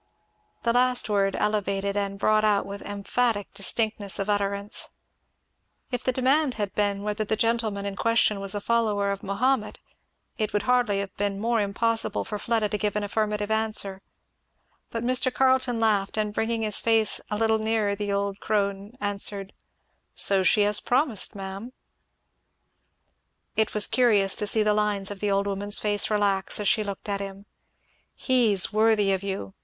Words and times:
_"The 0.63 0.73
last 0.73 1.11
word 1.11 1.35
elevated 1.35 1.95
and 1.95 2.17
brought 2.17 2.43
out 2.43 2.65
with 2.65 2.81
emphatic 2.81 3.53
distinctness 3.53 4.17
of 4.17 4.31
utterance. 4.31 4.89
If 5.91 6.03
the 6.03 6.11
demand 6.11 6.55
had 6.55 6.73
been 6.73 7.03
whether 7.03 7.23
the 7.23 7.35
gentleman 7.35 7.85
in 7.85 7.95
question 7.95 8.39
was 8.39 8.55
a 8.55 8.61
follower 8.61 9.11
of 9.11 9.21
Mahomet, 9.21 9.77
it 10.39 10.53
would 10.53 10.63
hardly 10.63 11.01
have 11.01 11.15
been 11.17 11.39
more 11.39 11.61
impossible 11.61 12.23
for 12.25 12.39
Fleda 12.39 12.69
to 12.69 12.79
give 12.79 12.95
an 12.95 13.03
affirmative 13.03 13.51
answer; 13.51 14.01
but 14.89 15.03
Mr. 15.03 15.31
Carleton 15.31 15.79
laughed 15.79 16.17
and 16.17 16.33
bringing 16.33 16.63
his 16.63 16.81
face 16.81 17.21
a 17.29 17.37
little 17.37 17.59
nearer 17.59 17.93
the 17.93 18.11
old 18.11 18.39
crone, 18.39 18.93
answered, 18.99 19.53
"So 20.15 20.41
she 20.41 20.63
has 20.63 20.79
promised, 20.79 21.35
ma'am." 21.35 21.73
[Illustration: 23.55 23.55
"Is 23.55 23.55
this 23.55 23.55
the 23.55 23.55
gentleman 23.55 23.55
that's 23.55 23.61
to 23.61 23.61
be 23.61 23.61
your 23.61 23.63
husband?"] 23.67 23.69
It 23.69 23.73
was 23.75 23.87
curious 23.87 24.35
to 24.35 24.47
see 24.47 24.63
the 24.63 24.73
lines 24.73 25.11
of 25.11 25.19
the 25.19 25.29
old 25.29 25.45
woman's 25.45 25.77
face 25.77 26.09
relax 26.09 26.59
as 26.59 26.67
she 26.67 26.83
looked 26.83 27.07
at 27.07 27.21
him. 27.21 27.45
"He's 28.15 28.73
worthy 28.73 29.13
of 29.13 29.21
you! 29.21 29.53